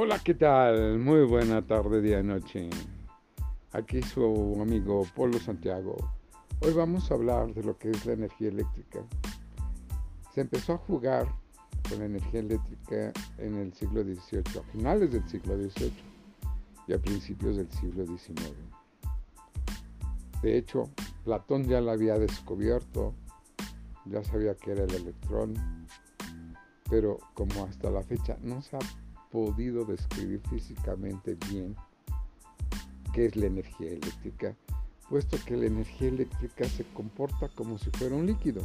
Hola, 0.00 0.20
¿qué 0.20 0.32
tal? 0.32 1.00
Muy 1.00 1.24
buena 1.24 1.60
tarde, 1.66 2.00
día, 2.00 2.22
noche. 2.22 2.70
Aquí 3.72 4.00
su 4.00 4.56
amigo 4.62 5.04
Polo 5.16 5.40
Santiago. 5.40 5.96
Hoy 6.60 6.72
vamos 6.72 7.10
a 7.10 7.14
hablar 7.14 7.52
de 7.52 7.64
lo 7.64 7.76
que 7.76 7.90
es 7.90 8.06
la 8.06 8.12
energía 8.12 8.46
eléctrica. 8.46 9.00
Se 10.32 10.42
empezó 10.42 10.74
a 10.74 10.78
jugar 10.78 11.26
con 11.88 11.98
la 11.98 12.04
energía 12.04 12.38
eléctrica 12.38 13.12
en 13.38 13.56
el 13.56 13.74
siglo 13.74 14.04
XVIII, 14.04 14.60
a 14.60 14.62
finales 14.70 15.10
del 15.10 15.28
siglo 15.28 15.56
XVIII 15.56 15.92
y 16.86 16.92
a 16.92 16.98
principios 17.00 17.56
del 17.56 17.68
siglo 17.72 18.06
XIX. 18.06 18.54
De 20.42 20.58
hecho, 20.58 20.90
Platón 21.24 21.64
ya 21.64 21.80
la 21.80 21.94
había 21.94 22.20
descubierto, 22.20 23.14
ya 24.04 24.22
sabía 24.22 24.54
que 24.54 24.70
era 24.70 24.84
el 24.84 24.94
electrón, 24.94 25.54
pero 26.88 27.18
como 27.34 27.64
hasta 27.64 27.90
la 27.90 28.04
fecha 28.04 28.36
no 28.44 28.62
se 28.62 28.76
ha 28.76 29.07
podido 29.30 29.84
describir 29.84 30.40
físicamente 30.48 31.36
bien 31.50 31.76
qué 33.12 33.26
es 33.26 33.36
la 33.36 33.46
energía 33.46 33.90
eléctrica, 33.90 34.56
puesto 35.08 35.36
que 35.44 35.56
la 35.56 35.66
energía 35.66 36.08
eléctrica 36.08 36.64
se 36.64 36.84
comporta 36.92 37.48
como 37.54 37.78
si 37.78 37.90
fuera 37.90 38.14
un 38.14 38.26
líquido. 38.26 38.62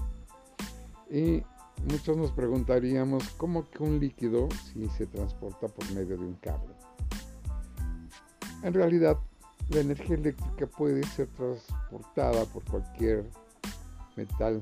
Y 1.09 1.43
muchos 1.89 2.17
nos 2.17 2.31
preguntaríamos 2.31 3.29
cómo 3.37 3.69
que 3.69 3.83
un 3.83 3.99
líquido 3.99 4.49
si 4.51 4.87
se 4.89 5.05
transporta 5.07 5.67
por 5.67 5.89
medio 5.91 6.17
de 6.17 6.25
un 6.25 6.35
cable. 6.35 6.73
En 8.63 8.73
realidad, 8.73 9.17
la 9.69 9.81
energía 9.81 10.15
eléctrica 10.15 10.67
puede 10.67 11.03
ser 11.03 11.27
transportada 11.27 12.45
por 12.45 12.63
cualquier 12.63 13.29
metal 14.15 14.61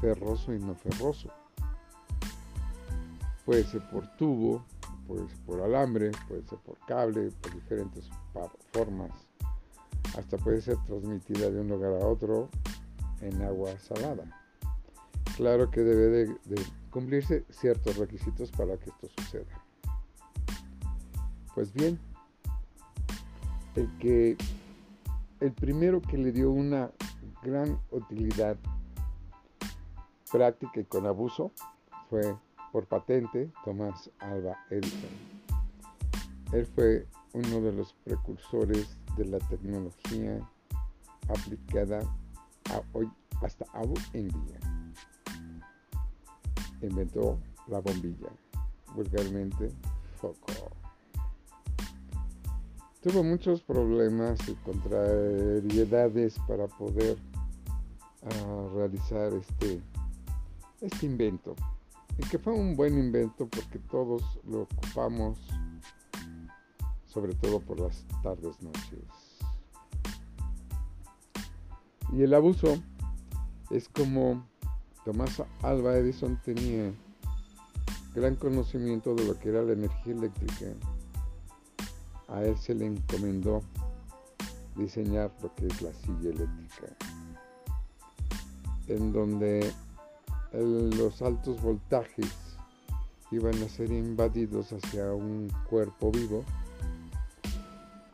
ferroso 0.00 0.52
y 0.52 0.58
no 0.58 0.74
ferroso. 0.74 1.30
Puede 3.44 3.64
ser 3.64 3.88
por 3.90 4.06
tubo, 4.16 4.64
puede 5.10 5.28
ser 5.28 5.38
por 5.40 5.60
alambre, 5.60 6.12
puede 6.28 6.42
ser 6.46 6.58
por 6.60 6.78
cable, 6.86 7.32
por 7.42 7.52
diferentes 7.52 8.08
formas. 8.72 9.10
Hasta 10.16 10.38
puede 10.38 10.60
ser 10.60 10.76
transmitida 10.86 11.50
de 11.50 11.60
un 11.60 11.68
lugar 11.68 12.00
a 12.00 12.06
otro 12.06 12.48
en 13.20 13.42
agua 13.42 13.76
salada. 13.80 14.24
Claro 15.36 15.68
que 15.70 15.80
debe 15.80 16.26
de, 16.44 16.62
cumplirse 16.90 17.44
ciertos 17.50 17.96
requisitos 17.96 18.52
para 18.52 18.76
que 18.76 18.90
esto 18.90 19.08
suceda. 19.18 19.64
Pues 21.54 21.72
bien, 21.72 21.98
el 23.74 23.88
que 23.98 24.36
el 25.40 25.52
primero 25.52 26.00
que 26.00 26.18
le 26.18 26.30
dio 26.30 26.52
una 26.52 26.92
gran 27.42 27.80
utilidad 27.90 28.56
práctica 30.30 30.80
y 30.80 30.84
con 30.84 31.06
abuso 31.06 31.50
fue 32.08 32.36
por 32.72 32.86
patente 32.86 33.50
Tomás 33.64 34.10
Alba 34.18 34.56
Edison. 34.70 35.10
Él 36.52 36.66
fue 36.66 37.06
uno 37.32 37.60
de 37.60 37.72
los 37.72 37.92
precursores 38.04 38.96
de 39.16 39.24
la 39.26 39.38
tecnología 39.38 40.40
aplicada 41.28 42.00
hoy, 42.92 43.10
hasta 43.42 43.66
hoy 43.74 43.94
en 44.14 44.28
día. 44.28 44.58
Inventó 46.82 47.38
la 47.68 47.80
bombilla, 47.80 48.30
vulgarmente 48.94 49.70
foco. 50.16 50.70
Tuvo 53.00 53.22
muchos 53.22 53.62
problemas 53.62 54.38
y 54.48 54.54
contrariedades 54.56 56.38
para 56.46 56.66
poder 56.66 57.16
ah, 58.22 58.68
realizar 58.74 59.32
este, 59.32 59.80
este 60.80 61.06
invento 61.06 61.54
y 62.20 62.28
que 62.28 62.38
fue 62.38 62.52
un 62.52 62.76
buen 62.76 62.98
invento 62.98 63.48
porque 63.48 63.78
todos 63.78 64.22
lo 64.46 64.62
ocupamos, 64.62 65.38
sobre 67.06 67.34
todo 67.34 67.60
por 67.60 67.80
las 67.80 68.04
tardes 68.22 68.60
noches. 68.60 69.00
Y 72.12 72.22
el 72.22 72.34
abuso 72.34 72.78
es 73.70 73.88
como 73.88 74.46
Tomás 75.04 75.42
Alba 75.62 75.96
Edison 75.96 76.38
tenía 76.44 76.92
gran 78.14 78.36
conocimiento 78.36 79.14
de 79.14 79.24
lo 79.24 79.38
que 79.38 79.48
era 79.48 79.62
la 79.62 79.72
energía 79.72 80.12
eléctrica. 80.12 80.66
A 82.28 82.42
él 82.42 82.56
se 82.58 82.74
le 82.74 82.84
encomendó 82.84 83.62
diseñar 84.76 85.32
lo 85.42 85.54
que 85.54 85.68
es 85.68 85.80
la 85.80 85.92
silla 85.94 86.30
eléctrica, 86.30 86.96
en 88.88 89.10
donde 89.10 89.72
los 90.52 91.22
altos 91.22 91.60
voltajes 91.62 92.32
iban 93.30 93.54
a 93.62 93.68
ser 93.68 93.92
invadidos 93.92 94.72
hacia 94.72 95.12
un 95.12 95.48
cuerpo 95.68 96.10
vivo 96.10 96.44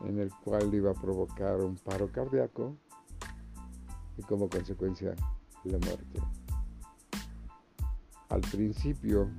en 0.07 0.19
el 0.19 0.31
cual 0.45 0.73
iba 0.75 0.91
a 0.91 0.95
provocar 0.95 1.61
un 1.61 1.77
paro 1.77 2.11
cardíaco 2.13 2.77
y 4.19 4.23
como 4.23 4.49
consecuencia 4.49 5.15
la 5.65 5.79
muerte. 5.79 6.21
Al 8.29 8.41
principio 8.43 9.31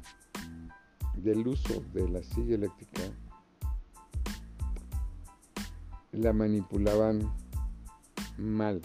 del 1.16 1.48
uso 1.48 1.84
de 1.94 2.10
la 2.10 2.24
silla 2.24 2.56
eléctrica, 2.56 3.02
la 6.12 6.34
manipulaban 6.34 7.32
mal, 8.38 8.82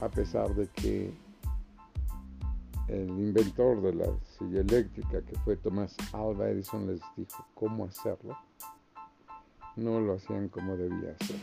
a 0.00 0.08
pesar 0.08 0.54
de 0.54 0.68
que 0.68 1.25
el 2.88 3.08
inventor 3.08 3.82
de 3.82 3.94
la 3.94 4.06
silla 4.38 4.60
eléctrica, 4.60 5.20
que 5.22 5.38
fue 5.40 5.56
Tomás 5.56 5.96
Alva 6.12 6.48
Edison, 6.48 6.86
les 6.86 7.00
dijo 7.16 7.44
cómo 7.54 7.86
hacerlo, 7.86 8.36
no 9.76 10.00
lo 10.00 10.14
hacían 10.14 10.48
como 10.48 10.76
debía 10.76 11.16
ser. 11.26 11.36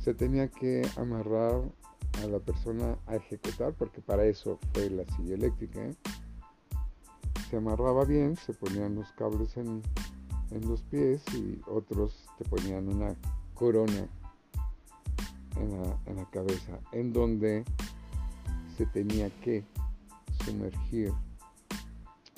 Se 0.00 0.14
tenía 0.14 0.48
que 0.48 0.86
amarrar 0.96 1.62
a 2.22 2.26
la 2.26 2.38
persona 2.38 2.98
a 3.06 3.16
ejecutar, 3.16 3.72
porque 3.74 4.00
para 4.00 4.24
eso 4.24 4.58
fue 4.72 4.90
la 4.90 5.04
silla 5.16 5.34
eléctrica. 5.34 5.80
¿eh? 5.80 5.94
Se 7.50 7.56
amarraba 7.56 8.04
bien, 8.04 8.36
se 8.36 8.52
ponían 8.52 8.94
los 8.94 9.10
cables 9.12 9.56
en, 9.56 9.82
los 10.66 10.82
pies 10.82 11.22
y 11.34 11.60
otros 11.66 12.26
te 12.38 12.44
ponían 12.44 12.88
una 12.88 13.14
corona 13.54 14.08
en 15.56 15.82
la, 15.82 15.98
en 16.06 16.16
la 16.16 16.24
cabeza, 16.30 16.80
en 16.92 17.12
donde 17.12 17.64
se 18.78 18.86
tenía 18.86 19.28
que 19.40 19.64
sumergir 20.44 21.12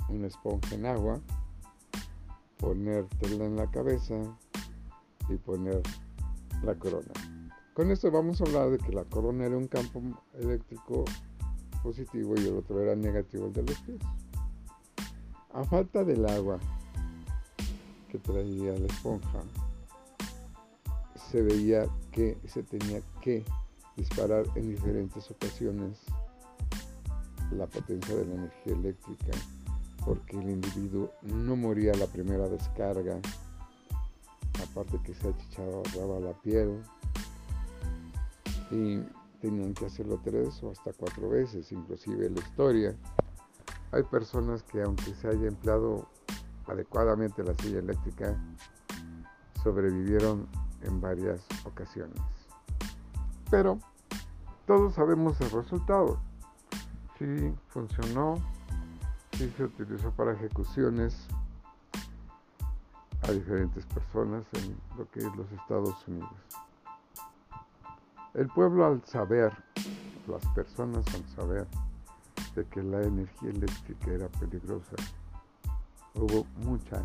una 0.09 0.27
esponja 0.27 0.75
en 0.75 0.87
agua, 0.87 1.21
ponértela 2.57 3.45
en 3.45 3.57
la 3.57 3.71
cabeza 3.71 4.15
y 5.29 5.37
poner 5.37 5.83
la 6.63 6.75
corona. 6.77 7.13
Con 7.75 7.91
esto 7.91 8.11
vamos 8.11 8.41
a 8.41 8.45
hablar 8.45 8.71
de 8.71 8.79
que 8.79 8.91
la 8.91 9.05
corona 9.05 9.45
era 9.45 9.57
un 9.59 9.69
campo 9.69 10.01
eléctrico 10.33 11.05
positivo 11.83 12.35
y 12.39 12.47
el 12.47 12.57
otro 12.57 12.81
era 12.81 12.97
negativo 12.97 13.49
el 13.49 13.53
de 13.53 13.63
los 13.63 13.79
pies. 13.83 14.01
A 15.53 15.63
falta 15.65 16.05
del 16.05 16.25
agua 16.27 16.59
que 18.09 18.19
traía 18.19 18.73
la 18.79 18.87
esponja, 18.87 19.43
se 21.31 21.43
veía 21.43 21.87
que 22.13 22.39
se 22.47 22.63
tenía 22.63 23.03
que 23.21 23.45
disparar 23.95 24.47
en 24.55 24.71
diferentes 24.71 25.31
ocasiones 25.31 25.99
la 27.53 27.67
potencia 27.67 28.15
de 28.15 28.27
la 28.27 28.35
energía 28.35 28.75
eléctrica 28.75 29.33
porque 30.05 30.39
el 30.39 30.51
individuo 30.51 31.13
no 31.23 31.57
moría 31.57 31.93
la 31.95 32.07
primera 32.07 32.49
descarga, 32.49 33.21
aparte 34.63 35.01
que 35.03 35.15
se 35.15 35.29
achicharraba 35.29 36.21
la 36.21 36.33
piel 36.41 36.83
y 38.71 39.01
tenían 39.41 39.75
que 39.75 39.87
hacerlo 39.87 40.21
tres 40.23 40.63
o 40.63 40.71
hasta 40.71 40.93
cuatro 40.93 41.29
veces, 41.29 41.71
inclusive 41.73 42.31
la 42.31 42.41
historia. 42.41 42.97
Hay 43.93 44.03
personas 44.05 44.63
que 44.63 44.83
aunque 44.83 45.15
se 45.15 45.29
haya 45.29 45.49
empleado 45.49 46.09
adecuadamente 46.67 47.43
la 47.43 47.55
silla 47.55 47.81
eléctrica, 47.81 48.37
sobrevivieron 49.63 50.47
en 50.83 51.01
varias 51.01 51.45
ocasiones. 51.65 52.21
Pero 53.51 53.79
todos 54.67 54.95
sabemos 54.95 55.41
el 55.41 55.51
resultado 55.51 56.21
sí 57.21 57.55
funcionó, 57.69 58.37
sí 59.33 59.53
se 59.57 59.65
utilizó 59.65 60.11
para 60.13 60.33
ejecuciones 60.33 61.29
a 63.23 63.31
diferentes 63.31 63.85
personas 63.87 64.47
en 64.55 64.75
lo 64.97 65.09
que 65.11 65.21
es 65.21 65.37
los 65.37 65.53
Estados 65.53 66.09
Unidos. 66.09 66.33
El 68.33 68.49
pueblo 68.49 68.87
al 68.87 69.05
saber, 69.05 69.53
las 70.27 70.47
personas 70.55 71.05
al 71.15 71.25
saber 71.37 71.67
de 72.55 72.65
que 72.69 72.83
la 72.83 73.03
energía 73.03 73.51
eléctrica 73.51 74.13
era 74.13 74.29
peligrosa, 74.29 74.97
hubo 76.15 76.47
muchas 76.65 77.05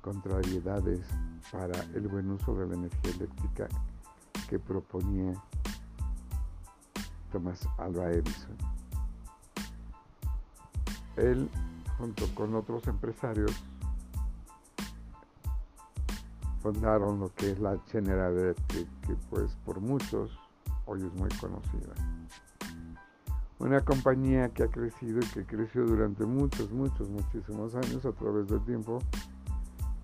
contrariedades 0.00 1.06
para 1.52 1.80
el 1.94 2.08
buen 2.08 2.28
uso 2.28 2.56
de 2.56 2.66
la 2.66 2.74
energía 2.74 3.12
eléctrica 3.12 3.68
que 4.48 4.58
proponía 4.58 5.32
Thomas 7.34 7.68
Alva 7.78 8.12
Edison. 8.12 8.56
Él, 11.16 11.50
junto 11.98 12.32
con 12.32 12.54
otros 12.54 12.86
empresarios, 12.86 13.50
fundaron 16.62 17.18
lo 17.18 17.34
que 17.34 17.50
es 17.50 17.58
la 17.58 17.76
General 17.90 18.32
Electric, 18.32 18.88
que 19.00 19.16
pues 19.30 19.50
por 19.64 19.80
muchos 19.80 20.38
hoy 20.86 21.00
es 21.02 21.12
muy 21.14 21.28
conocida. 21.40 21.92
Una 23.58 23.80
compañía 23.80 24.48
que 24.50 24.62
ha 24.62 24.68
crecido 24.68 25.18
y 25.18 25.26
que 25.26 25.44
creció 25.44 25.84
durante 25.86 26.24
muchos, 26.24 26.70
muchos, 26.70 27.08
muchísimos 27.08 27.74
años 27.74 28.04
a 28.04 28.12
través 28.12 28.46
del 28.46 28.64
tiempo, 28.64 29.00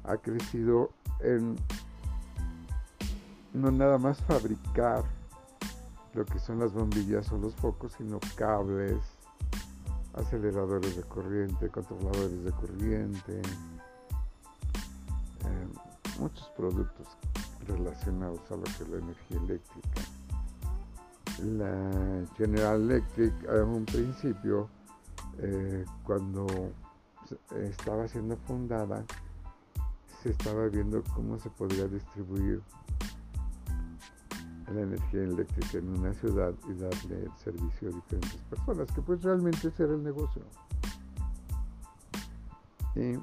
ha 0.02 0.16
crecido 0.16 0.90
en 1.20 1.54
no 3.52 3.70
nada 3.70 3.98
más 3.98 4.20
fabricar 4.22 5.19
lo 6.14 6.24
que 6.24 6.38
son 6.38 6.58
las 6.58 6.72
bombillas 6.72 7.30
o 7.32 7.38
los 7.38 7.54
focos, 7.54 7.92
sino 7.96 8.18
cables, 8.34 8.98
aceleradores 10.14 10.96
de 10.96 11.02
corriente, 11.02 11.68
controladores 11.68 12.44
de 12.44 12.50
corriente, 12.52 13.40
eh, 15.44 15.68
muchos 16.18 16.48
productos 16.56 17.06
relacionados 17.66 18.40
a 18.50 18.56
lo 18.56 18.64
que 18.64 18.82
es 18.82 18.88
la 18.88 18.98
energía 18.98 19.38
eléctrica. 19.38 20.02
La 21.42 22.26
General 22.36 22.82
Electric 22.82 23.32
en 23.44 23.68
un 23.68 23.84
principio, 23.84 24.68
eh, 25.38 25.84
cuando 26.04 26.46
estaba 27.54 28.08
siendo 28.08 28.36
fundada, 28.36 29.04
se 30.22 30.30
estaba 30.30 30.66
viendo 30.66 31.02
cómo 31.14 31.38
se 31.38 31.48
podría 31.50 31.86
distribuir 31.86 32.60
la 34.70 34.82
energía 34.82 35.22
eléctrica 35.22 35.78
en 35.78 35.98
una 35.98 36.12
ciudad 36.14 36.54
y 36.68 36.74
darle 36.74 37.24
el 37.24 37.32
servicio 37.36 37.88
a 37.88 37.92
diferentes 37.92 38.40
personas, 38.48 38.92
que 38.92 39.02
pues 39.02 39.22
realmente 39.22 39.68
ese 39.68 39.84
era 39.84 39.94
el 39.94 40.02
negocio. 40.02 40.42
Y 42.94 43.18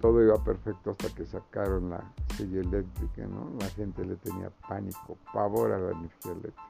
todo 0.00 0.22
iba 0.22 0.42
perfecto 0.42 0.90
hasta 0.90 1.08
que 1.14 1.24
sacaron 1.24 1.90
la 1.90 2.04
silla 2.36 2.60
eléctrica, 2.60 3.26
¿no? 3.26 3.52
La 3.58 3.68
gente 3.70 4.04
le 4.04 4.16
tenía 4.16 4.50
pánico, 4.68 5.16
pavor 5.32 5.72
a 5.72 5.78
la 5.78 5.92
energía 5.92 6.32
eléctrica. 6.32 6.62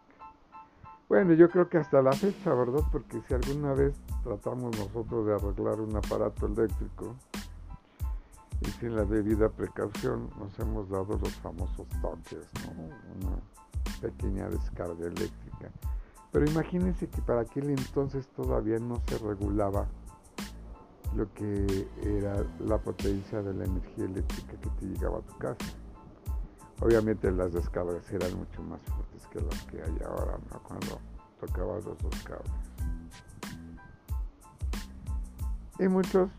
Bueno, 1.08 1.34
yo 1.34 1.50
creo 1.50 1.68
que 1.68 1.78
hasta 1.78 2.00
la 2.00 2.12
fecha, 2.12 2.54
¿verdad? 2.54 2.82
Porque 2.90 3.20
si 3.26 3.34
alguna 3.34 3.74
vez 3.74 3.94
tratamos 4.22 4.76
nosotros 4.78 5.26
de 5.26 5.34
arreglar 5.34 5.80
un 5.80 5.96
aparato 5.96 6.46
eléctrico, 6.46 7.14
y 8.66 8.70
sin 8.72 8.96
la 8.96 9.04
debida 9.04 9.48
precaución 9.48 10.30
nos 10.38 10.58
hemos 10.58 10.88
dado 10.88 11.18
los 11.18 11.34
famosos 11.36 11.86
toques, 12.00 12.48
una 13.20 13.36
pequeña 14.00 14.48
descarga 14.48 15.06
eléctrica. 15.06 15.70
Pero 16.32 16.46
imagínense 16.46 17.08
que 17.08 17.22
para 17.22 17.42
aquel 17.42 17.70
entonces 17.70 18.26
todavía 18.28 18.78
no 18.78 19.00
se 19.06 19.18
regulaba 19.18 19.86
lo 21.14 21.32
que 21.32 21.88
era 22.02 22.44
la 22.60 22.78
potencia 22.78 23.40
de 23.42 23.54
la 23.54 23.64
energía 23.64 24.04
eléctrica 24.06 24.54
que 24.60 24.68
te 24.70 24.86
llegaba 24.86 25.18
a 25.18 25.22
tu 25.22 25.38
casa. 25.38 25.64
Obviamente 26.80 27.30
las 27.30 27.52
descargas 27.52 28.10
eran 28.10 28.36
mucho 28.36 28.62
más 28.62 28.80
fuertes 28.82 29.26
que 29.28 29.40
las 29.40 29.62
que 29.66 29.80
hay 29.80 29.96
ahora, 30.04 30.38
cuando 30.66 30.98
tocabas 31.38 31.84
los 31.84 31.98
dos 31.98 32.22
cables. 32.24 32.50
Y 35.78 35.88
muchos 35.88 36.30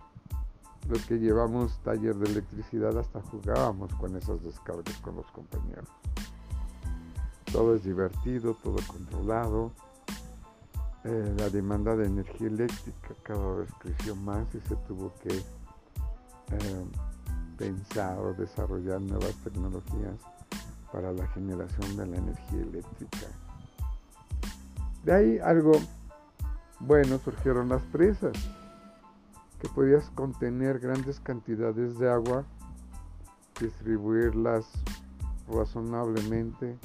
los 0.87 1.03
que 1.05 1.17
llevamos 1.17 1.77
taller 1.83 2.15
de 2.15 2.29
electricidad 2.31 2.97
hasta 2.97 3.21
jugábamos 3.21 3.93
con 3.95 4.15
esas 4.15 4.41
descargas 4.43 4.97
con 4.97 5.15
los 5.15 5.25
compañeros. 5.31 5.87
Todo 7.51 7.75
es 7.75 7.83
divertido, 7.83 8.55
todo 8.55 8.77
controlado. 8.87 9.71
Eh, 11.03 11.35
la 11.37 11.49
demanda 11.49 11.95
de 11.95 12.07
energía 12.07 12.47
eléctrica 12.47 13.13
cada 13.23 13.55
vez 13.55 13.69
creció 13.79 14.15
más 14.15 14.47
y 14.55 14.59
se 14.61 14.75
tuvo 14.87 15.13
que 15.21 15.35
eh, 15.35 16.85
pensar 17.57 18.17
o 18.19 18.33
desarrollar 18.33 19.01
nuevas 19.01 19.33
tecnologías 19.43 20.15
para 20.91 21.11
la 21.11 21.27
generación 21.27 21.97
de 21.97 22.07
la 22.07 22.17
energía 22.17 22.61
eléctrica. 22.61 23.27
De 25.03 25.13
ahí 25.13 25.39
algo 25.39 25.73
bueno 26.79 27.19
surgieron 27.19 27.69
las 27.69 27.81
presas 27.83 28.33
podías 29.69 30.09
contener 30.12 30.79
grandes 30.79 31.19
cantidades 31.19 31.97
de 31.97 32.09
agua, 32.09 32.45
distribuirlas 33.59 34.65
razonablemente 35.47 36.77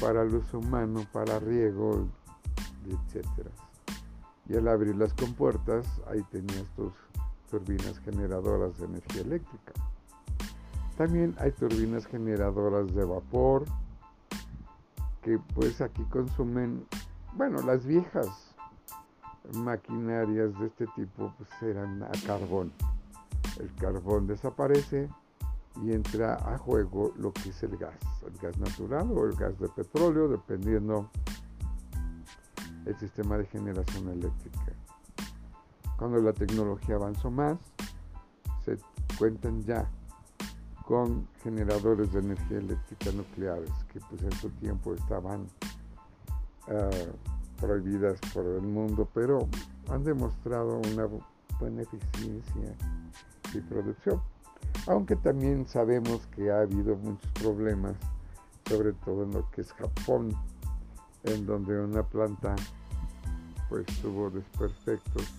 para 0.00 0.22
el 0.22 0.34
uso 0.34 0.58
humano, 0.58 1.06
para 1.12 1.38
riego, 1.38 2.08
etc. 2.86 3.26
Y 4.48 4.56
al 4.56 4.68
abrir 4.68 4.96
las 4.96 5.14
compuertas, 5.14 5.86
ahí 6.10 6.22
tenías 6.30 6.66
tus 6.76 6.92
turbinas 7.50 7.98
generadoras 8.00 8.76
de 8.78 8.86
energía 8.86 9.22
eléctrica. 9.22 9.72
También 10.96 11.34
hay 11.38 11.50
turbinas 11.52 12.06
generadoras 12.06 12.94
de 12.94 13.04
vapor, 13.04 13.64
que 15.22 15.38
pues 15.54 15.80
aquí 15.80 16.04
consumen, 16.04 16.86
bueno, 17.34 17.62
las 17.62 17.84
viejas 17.86 18.53
maquinarias 19.52 20.58
de 20.58 20.66
este 20.66 20.86
tipo 20.96 21.32
pues 21.36 21.62
eran 21.62 22.02
a 22.02 22.10
carbón. 22.26 22.72
El 23.58 23.72
carbón 23.74 24.26
desaparece 24.26 25.08
y 25.82 25.92
entra 25.92 26.34
a 26.34 26.58
juego 26.58 27.12
lo 27.16 27.32
que 27.32 27.50
es 27.50 27.62
el 27.62 27.76
gas, 27.76 27.98
el 28.26 28.36
gas 28.38 28.56
natural 28.58 29.10
o 29.12 29.26
el 29.26 29.34
gas 29.34 29.58
de 29.58 29.68
petróleo, 29.68 30.28
dependiendo 30.28 31.10
el 32.86 32.96
sistema 32.98 33.38
de 33.38 33.46
generación 33.46 34.08
eléctrica. 34.08 34.72
Cuando 35.96 36.18
la 36.18 36.32
tecnología 36.32 36.96
avanzó 36.96 37.30
más, 37.30 37.58
se 38.64 38.78
cuentan 39.18 39.62
ya 39.62 39.88
con 40.86 41.26
generadores 41.42 42.12
de 42.12 42.20
energía 42.20 42.58
eléctrica 42.58 43.10
nucleares 43.12 43.70
que 43.92 44.00
pues 44.00 44.22
en 44.22 44.32
su 44.32 44.50
tiempo 44.50 44.94
estaban 44.94 45.46
ah, 46.68 46.90
prohibidas 47.60 48.18
por 48.32 48.44
el 48.46 48.62
mundo, 48.62 49.08
pero 49.14 49.48
han 49.90 50.04
demostrado 50.04 50.80
una 50.92 51.08
buena 51.58 51.82
eficiencia 51.82 52.74
y 53.52 53.60
producción. 53.60 54.20
Aunque 54.86 55.16
también 55.16 55.66
sabemos 55.66 56.26
que 56.34 56.50
ha 56.50 56.60
habido 56.60 56.96
muchos 56.96 57.30
problemas, 57.32 57.94
sobre 58.66 58.92
todo 58.92 59.24
en 59.24 59.32
lo 59.32 59.50
que 59.50 59.62
es 59.62 59.72
Japón, 59.72 60.34
en 61.24 61.46
donde 61.46 61.78
una 61.80 62.02
planta 62.02 62.54
pues 63.68 63.86
tuvo 64.02 64.30
desperfectos 64.30 65.32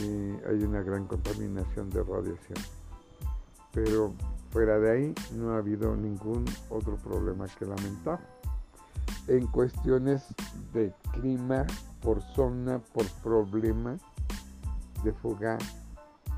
y 0.00 0.32
hay 0.48 0.62
una 0.62 0.82
gran 0.82 1.06
contaminación 1.06 1.90
de 1.90 2.02
radiación. 2.02 2.58
Pero 3.72 4.12
fuera 4.50 4.78
de 4.78 4.90
ahí 4.90 5.14
no 5.36 5.52
ha 5.52 5.58
habido 5.58 5.94
ningún 5.96 6.44
otro 6.70 6.96
problema 6.96 7.46
que 7.58 7.66
lamentar 7.66 8.20
en 9.28 9.46
cuestiones 9.46 10.24
de 10.72 10.92
clima, 11.12 11.66
por 12.02 12.22
zona, 12.34 12.78
por 12.78 13.06
problema 13.22 13.96
de 15.04 15.12
fuga 15.12 15.58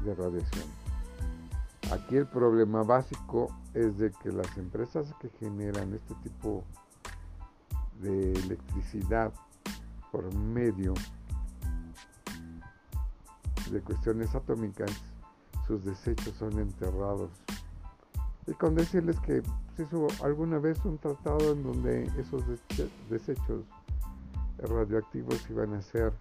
de 0.05 0.15
radiación. 0.15 0.67
Aquí 1.93 2.17
el 2.17 2.27
problema 2.27 2.83
básico 2.83 3.55
es 3.75 3.99
de 3.99 4.11
que 4.11 4.31
las 4.31 4.57
empresas 4.57 5.13
que 5.21 5.29
generan 5.41 5.93
este 5.93 6.15
tipo 6.23 6.65
de 8.01 8.33
electricidad 8.33 9.33
por 10.11 10.35
medio 10.35 10.95
de 13.71 13.81
cuestiones 13.81 14.35
atómicas, 14.35 14.91
sus 15.67 15.85
desechos 15.85 16.35
son 16.37 16.59
enterrados. 16.59 17.31
Y 18.47 18.53
con 18.55 18.75
decirles 18.75 19.19
que 19.21 19.43
se 19.77 19.85
hizo 19.85 20.09
alguna 20.23 20.59
vez 20.59 20.85
un 20.85 20.99
tratado 20.99 21.53
en 21.53 21.63
donde 21.63 22.05
esos 22.19 22.43
desechos 23.09 23.65
radioactivos 24.59 25.49
iban 25.49 25.75
a 25.75 25.83
ser 25.83 26.13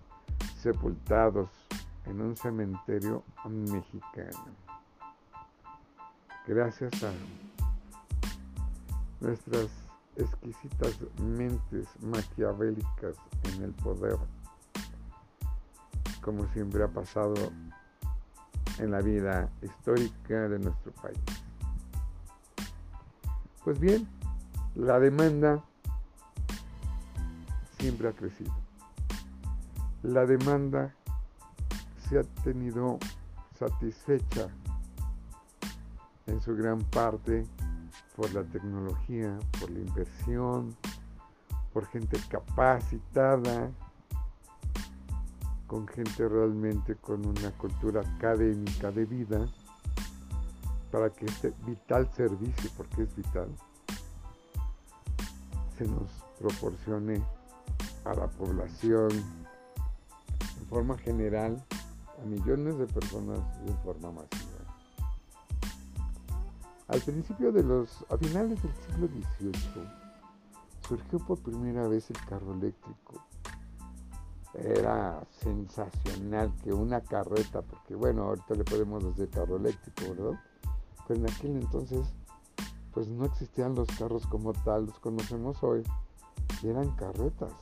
sepultados 0.59 1.49
en 2.05 2.21
un 2.21 2.35
cementerio 2.35 3.23
mexicano. 3.45 4.55
Gracias 6.47 7.03
a 7.03 7.11
nuestras 9.19 9.67
exquisitas 10.15 10.97
mentes 11.19 11.87
maquiavélicas 12.01 13.15
en 13.43 13.63
el 13.63 13.71
poder, 13.73 14.17
como 16.21 16.47
siempre 16.53 16.83
ha 16.83 16.87
pasado 16.87 17.35
en 18.79 18.91
la 18.91 19.01
vida 19.01 19.49
histórica 19.61 20.49
de 20.49 20.59
nuestro 20.59 20.91
país. 20.93 21.19
Pues 23.63 23.79
bien, 23.79 24.07
la 24.75 24.99
demanda 24.99 25.63
siempre 27.77 28.09
ha 28.09 28.11
crecido. 28.11 28.51
La 30.01 30.25
demanda 30.25 30.95
se 32.09 32.17
ha 32.17 32.23
tenido 32.43 32.97
satisfecha 33.59 34.47
en 36.25 36.41
su 36.41 36.55
gran 36.55 36.79
parte 36.79 37.45
por 38.15 38.33
la 38.33 38.43
tecnología, 38.43 39.37
por 39.59 39.69
la 39.69 39.79
inversión, 39.79 40.75
por 41.71 41.85
gente 41.85 42.17
capacitada, 42.29 43.69
con 45.67 45.87
gente 45.87 46.27
realmente 46.27 46.95
con 46.95 47.25
una 47.27 47.51
cultura 47.51 48.01
académica 48.01 48.91
de 48.91 49.05
vida 49.05 49.45
para 50.91 51.09
que 51.09 51.25
este 51.25 51.53
vital 51.65 52.09
servicio, 52.13 52.69
porque 52.75 53.03
es 53.03 53.15
vital, 53.15 53.49
se 55.77 55.85
nos 55.85 56.09
proporcione 56.39 57.23
a 58.05 58.13
la 58.13 58.27
población 58.27 59.09
en 59.11 60.65
forma 60.67 60.97
general, 60.97 61.63
a 62.21 62.25
millones 62.25 62.77
de 62.77 62.87
personas 62.87 63.39
de 63.65 63.73
forma 63.83 64.11
masiva. 64.11 64.51
Al 66.87 66.99
principio 66.99 67.51
de 67.51 67.63
los, 67.63 68.05
a 68.09 68.17
finales 68.17 68.61
del 68.61 68.73
siglo 68.85 69.07
XVIII, 69.07 70.01
surgió 70.87 71.19
por 71.19 71.39
primera 71.39 71.87
vez 71.87 72.09
el 72.09 72.17
carro 72.25 72.53
eléctrico. 72.53 73.25
Era 74.53 75.23
sensacional 75.41 76.53
que 76.61 76.73
una 76.73 76.99
carreta, 76.99 77.61
porque 77.61 77.95
bueno, 77.95 78.23
ahorita 78.23 78.55
le 78.55 78.65
podemos 78.65 79.03
decir 79.05 79.29
carro 79.29 79.55
eléctrico, 79.55 80.13
¿verdad? 80.13 80.39
Pero 81.07 81.19
en 81.19 81.29
aquel 81.29 81.51
entonces, 81.57 82.07
pues 82.93 83.07
no 83.07 83.25
existían 83.25 83.75
los 83.75 83.87
carros 83.97 84.25
como 84.27 84.53
tal, 84.53 84.85
los 84.85 84.99
conocemos 84.99 85.61
hoy, 85.63 85.83
y 86.61 86.67
eran 86.67 86.91
carretas. 86.95 87.53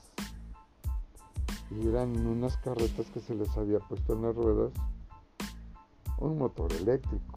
Y 1.71 1.87
eran 1.87 2.25
unas 2.25 2.57
carretas 2.57 3.07
que 3.13 3.19
se 3.19 3.35
les 3.35 3.55
había 3.57 3.79
puesto 3.79 4.13
en 4.13 4.23
las 4.23 4.35
ruedas 4.35 4.71
un 6.19 6.37
motor 6.37 6.71
eléctrico. 6.73 7.35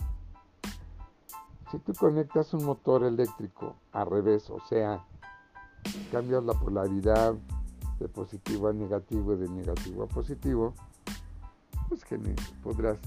Si 1.70 1.78
tú 1.78 1.92
conectas 1.94 2.52
un 2.52 2.64
motor 2.64 3.04
eléctrico 3.04 3.76
al 3.92 4.06
revés, 4.10 4.50
o 4.50 4.60
sea, 4.68 5.04
cambias 6.10 6.44
la 6.44 6.54
polaridad 6.54 7.34
de 7.98 8.08
positivo 8.08 8.68
a 8.68 8.72
negativo 8.72 9.34
y 9.34 9.36
de 9.36 9.48
negativo 9.48 10.02
a 10.02 10.06
positivo, 10.06 10.74
pues 11.88 12.04
podrás 12.62 12.98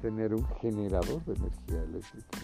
tener 0.00 0.34
un 0.34 0.46
generador 0.60 1.24
de 1.24 1.34
energía 1.34 1.82
eléctrica. 1.82 2.38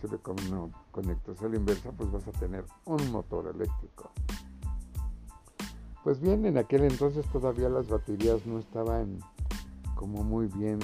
Si 0.00 0.08
lo 0.08 0.70
conectas 0.90 1.42
a 1.42 1.48
la 1.48 1.56
inversa, 1.56 1.92
pues 1.92 2.10
vas 2.10 2.26
a 2.26 2.32
tener 2.32 2.64
un 2.86 3.12
motor 3.12 3.52
eléctrico. 3.54 4.10
Pues 6.02 6.20
bien, 6.20 6.46
en 6.46 6.56
aquel 6.56 6.84
entonces 6.84 7.26
todavía 7.26 7.68
las 7.68 7.88
baterías 7.88 8.46
no 8.46 8.58
estaban 8.58 9.18
como 9.94 10.24
muy 10.24 10.46
bien 10.46 10.78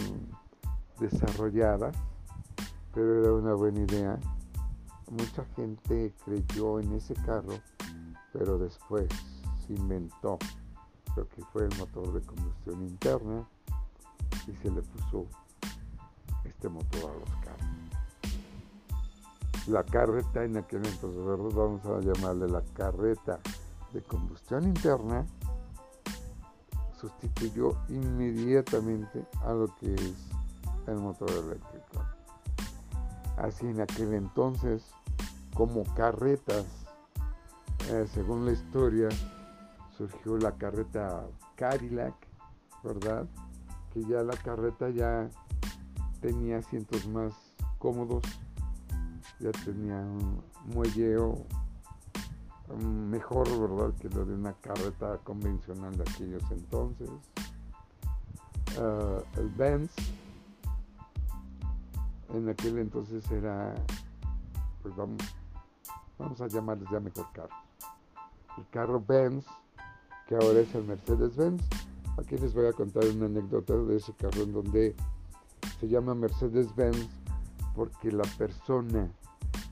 desarrolladas 1.01 1.97
pero 2.97 3.21
era 3.21 3.33
una 3.35 3.53
buena 3.53 3.81
idea. 3.81 4.19
Mucha 5.11 5.45
gente 5.55 6.15
creyó 6.25 6.81
en 6.81 6.95
ese 6.95 7.13
carro, 7.13 7.61
pero 8.33 8.57
después 8.57 9.07
se 9.67 9.75
inventó 9.75 10.39
lo 11.15 11.29
que 11.29 11.45
fue 11.53 11.67
el 11.67 11.77
motor 11.77 12.11
de 12.15 12.23
combustión 12.23 12.83
interna 12.83 13.47
y 14.47 14.53
se 14.57 14.71
le 14.71 14.83
puso 14.83 15.27
este 16.45 16.69
motor 16.69 17.11
a 17.11 17.15
los 17.15 17.31
carros. 17.45 17.67
La 19.67 19.83
carreta 19.83 20.45
en 20.45 20.57
aquel 20.57 20.87
entonces, 20.87 21.55
vamos 21.55 21.85
a 21.85 22.01
llamarle 22.01 22.49
la 22.49 22.63
carreta 22.75 23.41
de 23.93 24.03
combustión 24.03 24.65
interna, 24.65 25.27
sustituyó 27.01 27.77
inmediatamente 27.89 29.27
a 29.45 29.53
lo 29.53 29.75
que 29.77 29.95
es 29.95 30.15
el 30.87 30.97
motor 30.97 31.31
eléctrico. 31.31 32.05
Así 33.37 33.67
en 33.67 33.81
aquel 33.81 34.15
entonces, 34.15 34.85
como 35.55 35.83
carretas, 35.95 36.65
eh, 37.91 38.07
según 38.13 38.47
la 38.47 38.53
historia, 38.53 39.09
surgió 39.97 40.37
la 40.39 40.53
carreta 40.53 41.25
Cadillac, 41.57 42.15
¿verdad? 42.83 43.27
Que 43.97 44.05
ya 44.05 44.23
la 44.23 44.37
carreta 44.37 44.91
ya 44.91 45.31
tenía 46.21 46.59
asientos 46.59 47.09
más 47.09 47.33
cómodos, 47.79 48.25
ya 49.41 49.51
tenía 49.53 49.97
un 49.97 50.43
muelleo 50.67 51.47
mejor, 52.79 53.49
¿verdad? 53.59 53.95
Que 53.99 54.11
lo 54.11 54.27
de 54.27 54.35
una 54.35 54.53
carreta 54.53 55.17
convencional 55.25 55.97
de 55.97 56.03
aquellos 56.03 56.43
entonces. 56.51 57.09
Ah, 58.79 59.23
el 59.39 59.49
Benz 59.49 59.91
en 62.35 62.51
aquel 62.51 62.77
entonces 62.77 63.25
era, 63.31 63.75
pues 64.83 64.95
vamos, 64.95 65.23
vamos 66.19 66.39
a 66.43 66.49
llamarles 66.49 66.87
ya 66.93 67.01
mejor 67.01 67.33
carro. 67.33 67.57
El 68.59 68.69
carro 68.69 69.01
Benz, 69.01 69.47
que 70.27 70.35
ahora 70.35 70.61
es 70.61 70.75
el 70.75 70.85
Mercedes-Benz. 70.85 71.86
Aquí 72.19 72.37
les 72.39 72.55
voy 72.55 72.67
a 72.67 72.73
contar 72.73 73.05
una 73.15 73.27
anécdota 73.27 73.75
de 73.77 73.97
ese 73.97 74.13
carro 74.15 74.43
en 74.43 74.53
donde 74.53 74.95
se 75.79 75.89
llama 75.89 76.15
Mercedes-Benz 76.15 77.09
porque 77.75 78.11
la 78.11 78.25
persona 78.39 79.11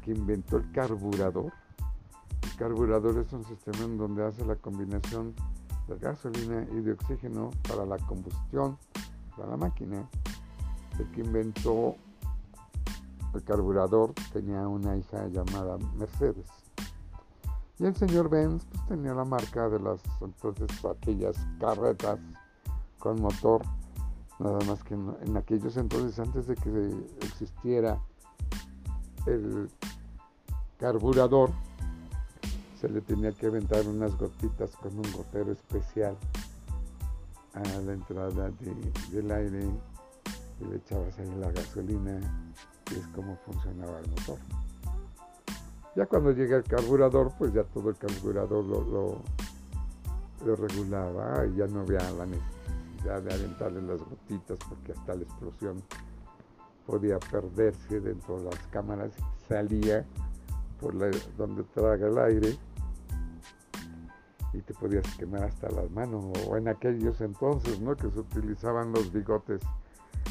que 0.05 0.13
inventó 0.13 0.59
el 0.59 0.71
carburador, 0.73 1.53
el 2.43 2.57
carburador 2.57 3.19
es 3.19 3.33
un 3.33 3.45
sistema 3.45 3.85
en 3.85 3.97
donde 3.97 4.25
hace 4.25 4.45
la 4.45 4.57
combinación 4.57 5.35
de 5.89 5.99
gasolina 5.99 6.67
y 6.73 6.81
de 6.81 6.93
oxígeno 6.93 7.51
para 7.67 7.87
la 7.87 7.97
combustión, 7.99 8.77
para 9.37 9.49
la 9.49 9.57
máquina. 9.57 10.09
El 10.99 11.11
que 11.13 11.23
inventó 11.23 11.97
el 13.35 13.43
carburador 13.43 14.13
tenía 14.33 14.69
una 14.69 14.97
hija 14.97 15.27
llamada 15.29 15.79
Mercedes. 15.97 16.47
Y 17.79 17.87
el 17.87 17.97
señor 17.97 18.29
Benz 18.29 18.65
pues, 18.67 18.87
tenía 18.87 19.15
la 19.15 19.25
marca 19.25 19.69
de 19.69 19.81
las 19.81 20.01
entonces 20.21 20.69
aquellas 20.85 21.37
carretas 21.59 22.21
con 23.05 23.21
motor, 23.21 23.61
nada 24.39 24.59
más 24.67 24.83
que 24.83 24.95
en, 24.95 25.37
aquellos 25.37 25.77
entonces 25.77 26.19
antes 26.19 26.47
de 26.47 26.55
que 26.55 26.91
existiera 27.21 28.01
el 29.27 29.69
carburador, 30.79 31.51
se 32.81 32.89
le 32.89 33.03
tenía 33.03 33.33
que 33.33 33.47
aventar 33.47 33.87
unas 33.87 34.17
gotitas 34.17 34.75
con 34.77 34.97
un 34.97 35.13
gotero 35.13 35.53
especial 35.53 36.17
a 37.53 37.63
la 37.81 37.93
entrada 37.93 38.51
del 39.13 39.31
aire 39.31 39.69
y 40.61 40.65
le 40.65 40.77
echabas 40.77 41.19
ahí 41.19 41.31
la 41.39 41.53
gasolina 41.53 42.19
es 42.91 43.07
como 43.15 43.37
funcionaba 43.45 44.01
el 44.01 44.09
motor. 44.09 44.39
Ya 45.95 46.07
cuando 46.07 46.33
llega 46.33 46.57
el 46.57 46.65
carburador, 46.65 47.33
pues 47.39 47.53
ya 47.53 47.65
todo 47.65 47.91
el 47.91 47.97
carburador 47.97 48.65
lo, 48.65 49.21
lo, 50.45 50.57
regulaba 50.57 51.47
y 51.47 51.57
ya 51.57 51.67
no 51.67 51.81
había 51.81 52.01
la 52.11 52.25
necesidad 52.25 52.55
de 53.05 53.35
aventarle 53.35 53.83
las 53.83 54.01
gotitas 54.01 54.59
porque 54.69 54.93
hasta 54.93 55.15
la 55.15 55.23
explosión 55.23 55.83
podía 56.87 57.19
perderse 57.19 58.01
dentro 58.01 58.39
de 58.39 58.45
las 58.45 58.59
cámaras 58.69 59.13
salía 59.49 60.05
por 60.81 60.95
donde 61.37 61.63
traga 61.75 62.07
el 62.07 62.19
aire 62.19 62.57
y 64.53 64.61
te 64.61 64.75
podías 64.75 65.07
quemar 65.17 65.45
hasta 65.45 65.71
las 65.71 65.91
manos 65.91 66.25
o 66.47 66.57
en 66.57 66.69
aquellos 66.69 67.21
entonces 67.21 67.81
¿no? 67.81 67.95
que 67.97 68.11
se 68.11 68.21
utilizaban 68.21 68.93
los 68.93 69.13
bigotes 69.13 69.61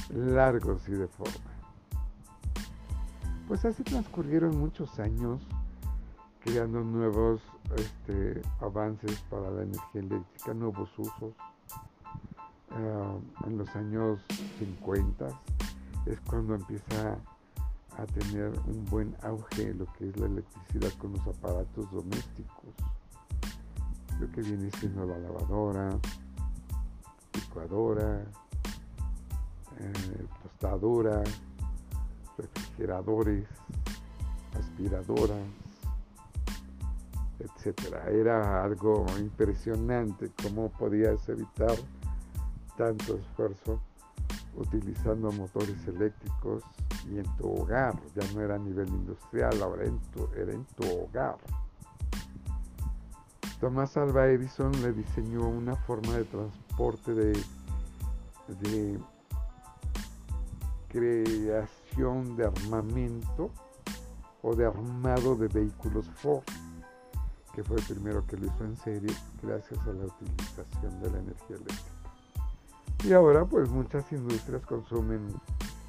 largos 0.09 0.87
y 0.89 0.93
de 0.93 1.07
forma 1.07 1.51
pues 3.47 3.65
así 3.65 3.83
transcurrieron 3.83 4.57
muchos 4.57 4.99
años 4.99 5.41
creando 6.43 6.81
nuevos 6.81 7.41
este, 7.77 8.41
avances 8.59 9.19
para 9.29 9.49
la 9.49 9.63
energía 9.63 10.01
eléctrica, 10.01 10.53
nuevos 10.53 10.89
usos. 10.97 11.33
Ah, 12.75 13.15
en 13.45 13.57
los 13.59 13.75
años 13.75 14.19
50 14.57 15.27
es 16.07 16.19
cuando 16.21 16.55
empieza 16.55 17.17
a 17.97 18.05
tener 18.07 18.51
un 18.65 18.83
buen 18.85 19.15
auge 19.21 19.75
lo 19.75 19.85
que 19.93 20.09
es 20.09 20.17
la 20.17 20.25
electricidad 20.25 20.91
con 20.97 21.13
los 21.13 21.21
aparatos 21.27 21.91
domésticos. 21.91 22.73
Lo 24.19 24.31
que 24.31 24.41
viene 24.41 24.71
siendo 24.79 25.05
la 25.05 25.19
lavadora, 25.19 25.89
licuadora, 27.33 28.23
eh, 29.79 30.27
tostadora, 30.41 31.23
refrigeradores, 32.37 33.45
aspiradoras, 34.57 35.45
etcétera. 37.37 38.09
Era 38.09 38.63
algo 38.63 39.05
impresionante 39.19 40.31
cómo 40.41 40.69
podías 40.69 41.29
evitar 41.29 41.75
tanto 42.77 43.15
esfuerzo 43.15 43.79
utilizando 44.55 45.31
motores 45.31 45.87
eléctricos 45.87 46.63
y 47.09 47.17
en 47.17 47.37
tu 47.37 47.51
hogar, 47.53 47.95
ya 48.15 48.31
no 48.33 48.41
era 48.41 48.55
a 48.55 48.59
nivel 48.59 48.87
industrial, 48.87 49.61
ahora 49.61 49.83
era 50.35 50.53
en 50.53 50.65
tu 50.65 50.83
hogar. 50.85 51.37
Thomas 53.59 53.95
Alva 53.95 54.27
Edison 54.27 54.71
le 54.81 54.91
diseñó 54.91 55.47
una 55.47 55.75
forma 55.75 56.17
de 56.17 56.25
transporte 56.25 57.13
de, 57.13 57.31
de 58.59 58.99
creación 60.89 62.35
de 62.35 62.45
armamento 62.45 63.49
o 64.41 64.55
de 64.55 64.65
armado 64.65 65.35
de 65.35 65.47
vehículos 65.47 66.09
Ford, 66.15 66.43
que 67.55 67.63
fue 67.63 67.77
el 67.77 67.83
primero 67.83 68.25
que 68.27 68.37
lo 68.37 68.47
hizo 68.47 68.65
en 68.65 68.75
serie 68.77 69.15
gracias 69.41 69.79
a 69.79 69.93
la 69.93 70.05
utilización 70.05 71.01
de 71.01 71.11
la 71.11 71.19
energía 71.19 71.55
eléctrica. 71.55 71.92
Y 73.03 73.11
ahora 73.11 73.43
pues 73.43 73.69
muchas 73.69 74.09
industrias 74.13 74.65
consumen 74.65 75.27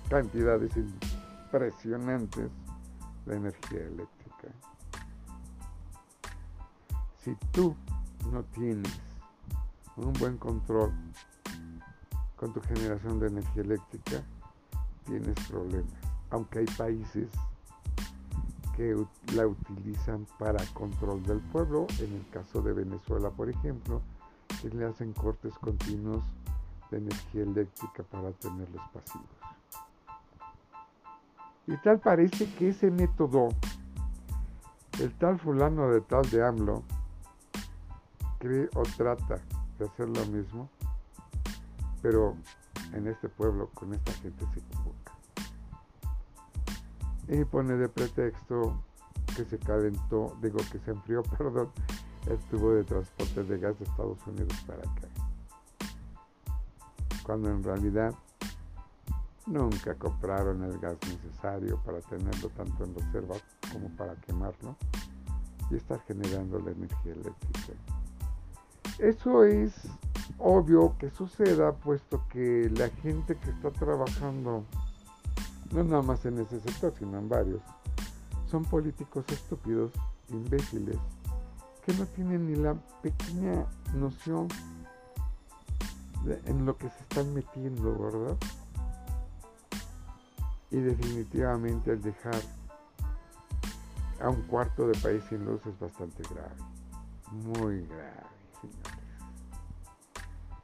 cantidades 0.09 0.73
impresionantes 0.77 2.51
de 3.25 3.37
energía 3.37 3.83
eléctrica. 3.83 4.49
Si 7.19 7.37
tú 7.53 7.77
no 8.33 8.43
tienes 8.43 8.93
un 9.97 10.13
buen 10.15 10.37
control 10.39 10.93
con 12.35 12.53
tu 12.53 12.61
generación 12.63 13.21
de 13.21 13.29
energía 13.29 13.63
eléctrica, 13.63 14.23
tienes 15.07 15.35
problemas. 15.49 15.93
Aunque 16.31 16.59
hay 16.59 16.67
países 16.77 17.29
que 18.77 18.97
la 19.35 19.47
utilizan 19.47 20.27
para 20.37 20.65
control 20.75 21.23
del 21.23 21.39
pueblo, 21.39 21.87
en 22.01 22.13
el 22.13 22.29
caso 22.31 22.61
de 22.61 22.73
Venezuela, 22.73 23.31
por 23.31 23.49
ejemplo, 23.49 24.03
que 24.61 24.69
le 24.71 24.85
hacen 24.85 25.13
cortes 25.13 25.55
continuos 25.61 26.25
de 26.91 26.99
energía 26.99 27.43
eléctrica 27.43 28.03
para 28.05 28.31
tenerlos 28.33 28.83
pasivos. 28.93 29.29
Y 31.67 31.77
tal 31.79 31.99
parece 31.99 32.53
que 32.55 32.69
ese 32.69 32.91
método, 32.91 33.49
el 35.01 35.13
tal 35.15 35.39
fulano 35.39 35.89
de 35.89 36.01
tal 36.03 36.29
de 36.31 36.45
AMLO, 36.45 36.83
cree 38.39 38.69
o 38.75 38.83
trata 38.97 39.41
de 39.79 39.87
hacer 39.87 40.09
lo 40.09 40.25
mismo, 40.27 40.69
pero 42.03 42.37
en 42.93 43.09
este 43.09 43.29
pueblo 43.29 43.71
con 43.73 43.95
esta 43.95 44.13
gente 44.15 44.45
se 44.53 44.61
equivoca. 44.61 45.13
Y 47.29 47.45
pone 47.45 47.75
de 47.75 47.89
pretexto 47.89 48.85
que 49.35 49.45
se 49.47 49.59
calentó, 49.59 50.37
digo 50.43 50.59
que 50.71 50.79
se 50.79 50.91
enfrió, 50.91 51.23
perdón, 51.39 51.71
el 52.27 52.39
tubo 52.51 52.73
de 52.73 52.85
transporte 52.85 53.45
de 53.45 53.59
gas 53.59 53.79
de 53.79 53.85
Estados 53.85 54.19
Unidos 54.27 54.65
para 54.67 54.81
acá. 54.81 55.14
Cuando 57.25 57.51
en 57.51 57.65
realidad 57.65 58.15
nunca 59.47 59.95
compraron 59.95 60.63
el 60.63 60.79
gas 60.79 60.97
necesario 61.09 61.79
para 61.85 62.01
tenerlo 62.01 62.49
tanto 62.51 62.85
en 62.85 62.95
reserva 62.95 63.35
como 63.73 63.89
para 63.97 64.15
quemarlo 64.17 64.77
y 65.71 65.77
estar 65.77 66.01
generando 66.07 66.59
la 66.61 66.71
energía 66.71 67.13
eléctrica. 67.13 67.73
Eso 68.99 69.45
es 69.45 69.73
obvio 70.39 70.97
que 70.99 71.11
suceda 71.11 71.73
puesto 71.73 72.23
que 72.29 72.71
la 72.77 72.89
gente 72.89 73.37
que 73.37 73.51
está 73.51 73.71
trabajando, 73.71 74.65
no 75.73 75.85
nada 75.85 76.03
más 76.03 76.25
en 76.27 76.39
ese 76.39 76.61
sector, 76.61 76.95
sino 76.99 77.19
en 77.19 77.29
varios, 77.29 77.61
son 78.47 78.65
políticos 78.65 79.25
estúpidos, 79.29 79.91
imbéciles, 80.29 80.97
que 81.85 81.93
no 81.95 82.07
tienen 82.07 82.47
ni 82.47 82.57
la 82.57 82.75
pequeña 83.03 83.67
noción 83.95 84.49
en 86.27 86.65
lo 86.65 86.77
que 86.77 86.89
se 86.89 87.01
están 87.01 87.33
metiendo, 87.35 87.99
¿verdad? 87.99 88.37
Y 90.71 90.79
definitivamente 90.79 91.93
el 91.93 92.03
dejar 92.03 92.41
a 94.21 94.29
un 94.29 94.43
cuarto 94.43 94.87
de 94.87 94.99
país 95.01 95.23
sin 95.29 95.45
luz 95.45 95.61
es 95.67 95.79
bastante 95.79 96.23
grave, 96.31 96.57
muy 97.31 97.87
grave. 97.87 98.25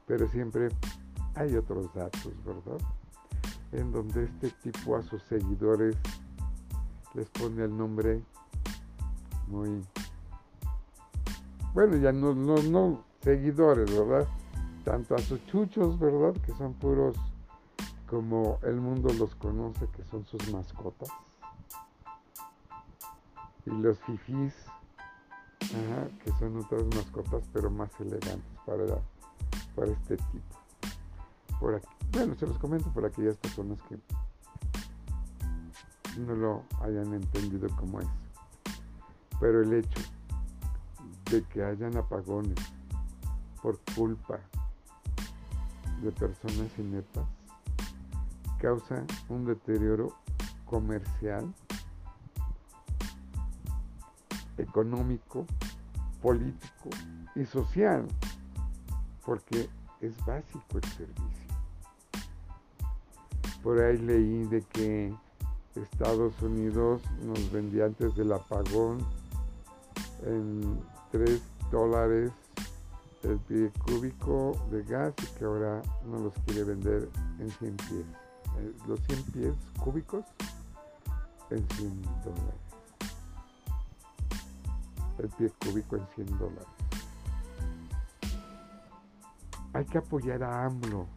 Pero 0.07 0.27
siempre 0.29 0.69
hay 1.35 1.55
otros 1.55 1.93
datos, 1.93 2.33
¿verdad? 2.43 2.85
En 3.71 3.91
donde 3.91 4.25
este 4.25 4.49
tipo 4.49 4.97
a 4.97 5.03
sus 5.03 5.21
seguidores 5.23 5.95
les 7.13 7.29
pone 7.29 7.63
el 7.63 7.77
nombre 7.77 8.21
muy... 9.47 9.85
Bueno, 11.73 11.95
ya 11.97 12.11
no, 12.11 12.33
no, 12.33 12.57
no 12.63 13.03
seguidores, 13.21 13.89
¿verdad? 13.95 14.27
Tanto 14.83 15.15
a 15.15 15.19
sus 15.19 15.45
chuchos, 15.45 15.99
¿verdad? 15.99 16.33
Que 16.45 16.53
son 16.53 16.73
puros 16.73 17.15
como 18.09 18.59
el 18.63 18.75
mundo 18.75 19.13
los 19.13 19.35
conoce, 19.35 19.87
que 19.95 20.03
son 20.05 20.25
sus 20.25 20.51
mascotas. 20.51 21.09
Y 23.65 23.69
los 23.69 23.99
fifís, 23.99 24.53
que 26.23 26.31
son 26.39 26.57
otras 26.57 26.83
mascotas, 26.95 27.43
pero 27.53 27.69
más 27.69 27.89
elegantes 27.99 28.59
para, 28.65 28.85
para 29.75 29.91
este 29.91 30.17
tipo. 30.17 30.61
Bueno, 32.11 32.35
se 32.35 32.47
los 32.47 32.57
comento 32.57 32.91
por 32.91 33.05
aquellas 33.05 33.37
personas 33.37 33.79
que 33.83 33.97
no 36.19 36.35
lo 36.35 36.63
hayan 36.81 37.13
entendido 37.13 37.69
como 37.77 38.01
es. 38.01 38.07
Pero 39.39 39.61
el 39.61 39.73
hecho 39.73 40.01
de 41.29 41.43
que 41.43 41.63
hayan 41.63 41.95
apagones 41.95 42.57
por 43.61 43.79
culpa 43.95 44.39
de 46.01 46.11
personas 46.11 46.67
ineptas 46.77 47.25
causa 48.59 49.03
un 49.29 49.45
deterioro 49.45 50.15
comercial 50.65 51.51
económico, 54.57 55.45
político 56.21 56.89
y 57.35 57.45
social, 57.45 58.05
porque 59.25 59.67
es 59.99 60.15
básico 60.25 60.77
el 60.77 60.83
servicio. 60.83 61.41
Por 63.63 63.81
ahí 63.81 63.97
leí 63.97 64.45
de 64.45 64.61
que 64.61 65.13
Estados 65.75 66.39
Unidos 66.41 67.01
nos 67.23 67.51
vendía 67.51 67.85
antes 67.85 68.15
del 68.15 68.33
apagón 68.33 68.99
en 70.25 70.79
3 71.11 71.41
dólares 71.71 72.31
el 73.23 73.37
pie 73.39 73.71
cúbico 73.85 74.57
de 74.71 74.83
gas 74.83 75.13
y 75.21 75.37
que 75.37 75.45
ahora 75.45 75.81
no 76.05 76.19
los 76.19 76.33
quiere 76.45 76.63
vender 76.63 77.09
en 77.39 77.49
100 77.49 77.77
pies. 77.77 78.05
Eh, 78.57 78.73
los 78.87 78.99
100 79.01 79.23
pies 79.31 79.53
cúbicos 79.79 80.25
en 81.49 81.67
100 81.69 82.01
dólares 82.23 82.71
el 85.21 85.29
pie 85.29 85.51
cúbico 85.63 85.95
en 85.97 86.07
100 86.15 86.37
dólares. 86.37 86.67
Hay 89.73 89.85
que 89.85 89.99
apoyar 89.99 90.43
a 90.43 90.65
AMLO, 90.65 91.07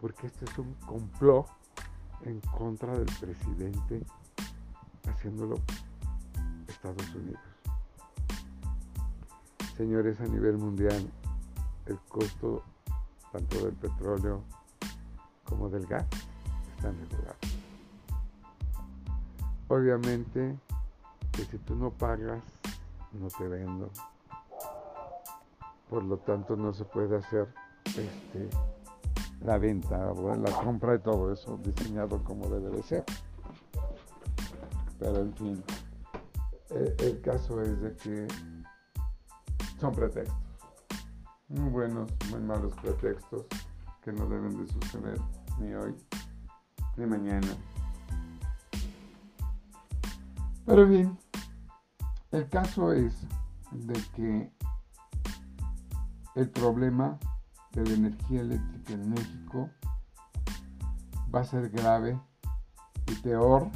porque 0.00 0.26
este 0.26 0.44
es 0.44 0.58
un 0.58 0.74
complot 0.86 1.46
en 2.24 2.40
contra 2.40 2.92
del 2.92 3.10
presidente, 3.20 4.02
haciéndolo 5.08 5.56
Estados 6.68 7.14
Unidos. 7.14 7.40
Señores, 9.76 10.20
a 10.20 10.24
nivel 10.24 10.58
mundial, 10.58 11.10
el 11.86 11.98
costo 12.08 12.62
tanto 13.32 13.64
del 13.64 13.74
petróleo 13.74 14.42
como 15.44 15.68
del 15.68 15.86
gas 15.86 16.06
están 16.76 16.96
regulados. 17.00 17.36
Obviamente 19.68 20.56
que 21.32 21.44
si 21.44 21.58
tú 21.58 21.74
no 21.74 21.90
pagas 21.90 22.42
no 23.20 23.28
te 23.28 23.48
vendo. 23.48 23.90
Por 25.88 26.04
lo 26.04 26.18
tanto 26.18 26.56
no 26.56 26.72
se 26.72 26.84
puede 26.84 27.16
hacer 27.16 27.48
este, 27.86 28.48
la 29.42 29.58
venta 29.58 30.12
o 30.12 30.34
la 30.34 30.50
compra 30.50 30.92
de 30.92 30.98
todo 30.98 31.32
eso 31.32 31.58
diseñado 31.62 32.22
como 32.24 32.48
debe 32.48 32.70
de 32.70 32.82
ser. 32.82 33.04
Pero 34.98 35.20
en 35.20 35.34
fin, 35.34 35.64
e, 36.70 36.96
el, 36.98 37.20
caso 37.20 37.60
es 37.60 37.80
de 37.80 37.94
que 37.96 38.28
son 39.78 39.94
pretextos. 39.94 40.43
Muy 41.48 41.68
buenos, 41.68 42.10
muy 42.30 42.40
malos 42.40 42.72
pretextos 42.80 43.44
que 44.02 44.12
no 44.12 44.26
deben 44.26 44.56
de 44.56 44.66
suceder 44.66 45.20
ni 45.58 45.74
hoy 45.74 45.94
ni 46.96 47.04
mañana. 47.04 47.48
Pero 50.64 50.86
bien, 50.86 51.18
el 52.30 52.48
caso 52.48 52.92
es 52.92 53.26
de 53.72 53.92
que 54.16 54.52
el 56.34 56.48
problema 56.48 57.18
de 57.72 57.84
la 57.84 57.94
energía 57.94 58.40
eléctrica 58.40 58.94
en 58.94 59.10
México 59.10 59.68
va 61.34 61.40
a 61.40 61.44
ser 61.44 61.68
grave 61.68 62.18
y 63.06 63.14
peor 63.16 63.70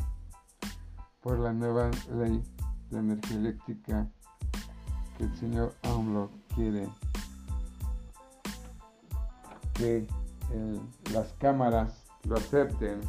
por 1.20 1.38
la 1.38 1.52
nueva 1.52 1.90
ley 2.14 2.42
de 2.90 2.98
energía 2.98 3.36
eléctrica 3.36 4.08
que 5.18 5.24
el 5.24 5.36
señor 5.36 5.74
AMLO 5.82 6.30
quiere 6.54 6.88
que 9.78 10.06
las 11.12 11.32
cámaras 11.34 12.04
lo 12.24 12.36
acepten 12.36 13.00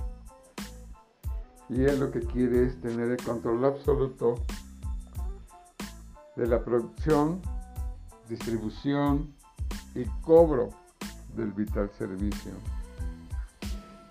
y 1.68 1.84
él 1.84 2.00
lo 2.00 2.12
que 2.12 2.22
quiere 2.22 2.66
es 2.66 2.80
tener 2.80 3.12
el 3.12 3.24
control 3.24 3.66
absoluto 3.66 4.36
de 6.36 6.48
la 6.48 6.64
producción, 6.64 7.42
distribución 8.28 9.36
y 9.94 10.06
cobro 10.22 10.70
del 11.36 11.52
vital 11.52 11.90
servicio. 11.98 12.54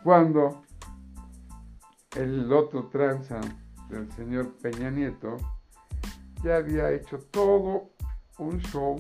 Cuando 0.04 0.62
el 2.16 2.52
otro 2.52 2.88
tranza 2.88 3.40
del 3.88 4.10
señor 4.12 4.54
Peña 4.60 4.90
Nieto 4.90 5.36
ya 6.42 6.56
había 6.56 6.92
hecho 6.92 7.18
todo 7.30 7.90
un 8.38 8.58
show 8.60 8.96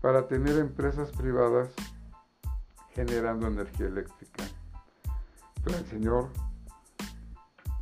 para 0.00 0.26
tener 0.28 0.58
empresas 0.58 1.10
privadas 1.12 1.70
generando 2.90 3.46
energía 3.46 3.86
eléctrica. 3.86 4.44
Pero 5.62 5.76
al 5.76 5.86
señor 5.86 6.28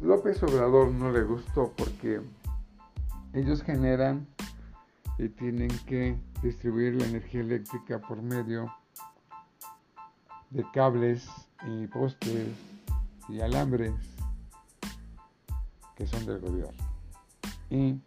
López 0.00 0.42
Obrador 0.42 0.90
no 0.90 1.10
le 1.10 1.22
gustó 1.22 1.72
porque 1.76 2.20
ellos 3.32 3.62
generan 3.62 4.26
y 5.18 5.28
tienen 5.28 5.70
que 5.86 6.18
distribuir 6.42 6.94
la 6.94 7.06
energía 7.06 7.40
eléctrica 7.40 8.00
por 8.00 8.22
medio 8.22 8.72
de 10.50 10.64
cables 10.72 11.28
y 11.66 11.86
postes 11.88 12.48
y 13.28 13.40
alambres 13.40 13.92
que 15.96 16.06
son 16.06 16.24
del 16.24 16.40
gobierno 16.40 16.88
y 17.70 18.00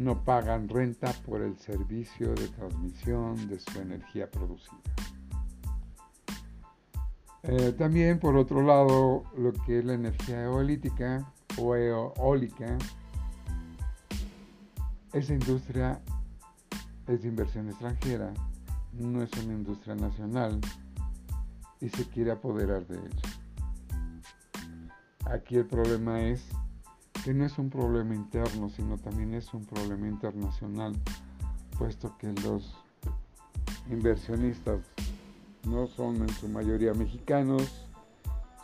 no 0.00 0.24
pagan 0.24 0.66
renta 0.66 1.12
por 1.26 1.42
el 1.42 1.58
servicio 1.58 2.34
de 2.34 2.48
transmisión 2.48 3.48
de 3.48 3.60
su 3.60 3.78
energía 3.80 4.30
producida. 4.30 4.80
Eh, 7.42 7.72
también 7.76 8.18
por 8.18 8.36
otro 8.36 8.62
lado 8.62 9.24
lo 9.36 9.52
que 9.52 9.78
es 9.78 9.84
la 9.84 9.94
energía 9.94 10.44
eolítica 10.44 11.30
o 11.58 11.74
eólica 11.74 12.78
esa 15.12 15.34
industria 15.34 16.00
es 17.06 17.22
de 17.22 17.28
inversión 17.28 17.68
extranjera, 17.68 18.32
no 18.92 19.22
es 19.22 19.30
una 19.44 19.52
industria 19.52 19.96
nacional 19.96 20.60
y 21.80 21.88
se 21.90 22.06
quiere 22.08 22.30
apoderar 22.30 22.86
de 22.86 22.96
ella. 22.96 23.22
Aquí 25.26 25.56
el 25.56 25.66
problema 25.66 26.22
es 26.22 26.48
que 27.24 27.34
no 27.34 27.44
es 27.44 27.58
un 27.58 27.68
problema 27.68 28.14
interno, 28.14 28.70
sino 28.70 28.96
también 28.96 29.34
es 29.34 29.52
un 29.52 29.64
problema 29.64 30.08
internacional, 30.08 30.94
puesto 31.78 32.16
que 32.18 32.32
los 32.32 32.74
inversionistas 33.90 34.80
no 35.64 35.86
son 35.86 36.16
en 36.16 36.28
su 36.30 36.48
mayoría 36.48 36.94
mexicanos, 36.94 37.86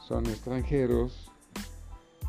son 0.01 0.27
extranjeros 0.27 1.31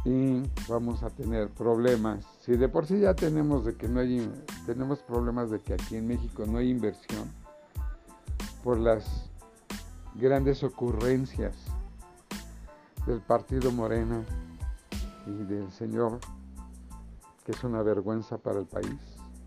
y 0.03 0.43
vamos 0.67 1.03
a 1.03 1.09
tener 1.09 1.49
problemas. 1.49 2.25
Si 2.41 2.57
de 2.57 2.67
por 2.67 2.85
sí 2.85 2.99
ya 2.99 3.13
tenemos 3.13 3.65
de 3.65 3.75
que 3.75 3.87
no 3.87 3.99
hay 3.99 4.29
tenemos 4.65 4.99
problemas 4.99 5.49
de 5.49 5.59
que 5.59 5.73
aquí 5.73 5.95
en 5.95 6.07
México 6.07 6.45
no 6.45 6.57
hay 6.57 6.69
inversión 6.69 7.31
por 8.63 8.77
las 8.77 9.29
grandes 10.15 10.63
ocurrencias 10.63 11.55
del 13.05 13.21
partido 13.21 13.71
Morena 13.71 14.25
y 15.27 15.43
del 15.43 15.71
señor 15.71 16.19
que 17.43 17.51
es 17.51 17.63
una 17.63 17.81
vergüenza 17.81 18.37
para 18.37 18.59
el 18.59 18.65
país, 18.65 18.97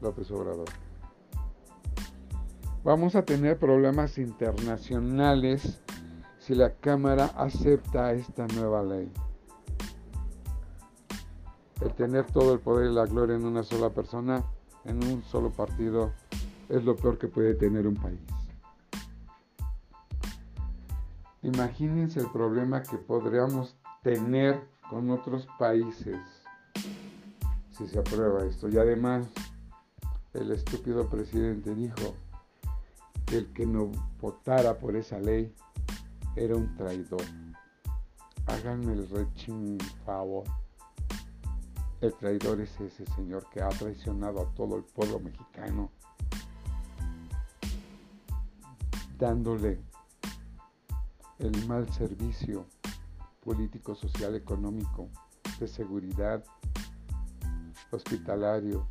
López 0.00 0.30
Obrador. 0.30 0.68
Vamos 2.82 3.14
a 3.14 3.26
tener 3.26 3.58
problemas 3.58 4.16
internacionales 4.16 5.82
si 6.38 6.54
la 6.54 6.74
Cámara 6.76 7.26
acepta 7.36 8.12
esta 8.12 8.46
nueva 8.48 8.82
ley. 8.82 9.12
El 11.82 11.92
tener 11.94 12.24
todo 12.24 12.54
el 12.54 12.60
poder 12.60 12.90
y 12.90 12.94
la 12.94 13.04
gloria 13.04 13.36
en 13.36 13.44
una 13.44 13.62
sola 13.62 13.90
persona, 13.90 14.44
en 14.84 15.04
un 15.04 15.22
solo 15.22 15.50
partido, 15.50 16.12
es 16.70 16.82
lo 16.84 16.96
peor 16.96 17.18
que 17.18 17.28
puede 17.28 17.54
tener 17.54 17.86
un 17.86 17.96
país. 17.96 18.20
Imagínense 21.42 22.20
el 22.20 22.30
problema 22.30 22.82
que 22.82 22.96
podríamos 22.96 23.76
tener 24.02 24.66
con 24.90 25.08
otros 25.10 25.46
países 25.56 26.18
si 27.70 27.86
se 27.86 28.00
aprueba 28.00 28.44
esto. 28.44 28.68
Y 28.68 28.76
además, 28.76 29.24
el 30.34 30.50
estúpido 30.50 31.08
presidente 31.08 31.72
dijo 31.76 32.16
que 33.24 33.38
el 33.38 33.52
que 33.52 33.64
no 33.66 33.92
votara 34.20 34.76
por 34.76 34.96
esa 34.96 35.20
ley 35.20 35.54
era 36.34 36.56
un 36.56 36.74
traidor. 36.74 37.22
Háganme 38.46 38.94
el 38.94 39.08
rechín 39.08 39.78
favor. 40.04 40.44
El 42.00 42.12
traidor 42.14 42.60
es 42.60 42.80
ese 42.80 43.06
señor 43.14 43.48
que 43.50 43.62
ha 43.62 43.68
traicionado 43.68 44.42
a 44.42 44.54
todo 44.54 44.76
el 44.76 44.82
pueblo 44.82 45.20
mexicano, 45.20 45.90
dándole 49.18 49.80
el 51.38 51.66
mal 51.68 51.88
servicio 51.92 52.66
político, 53.44 53.94
social, 53.94 54.34
económico, 54.34 55.08
de 55.58 55.66
seguridad, 55.66 56.44
hospitalario, 57.90 58.86